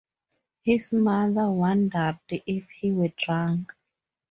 [0.63, 3.71] His mother wondered if he were drunk.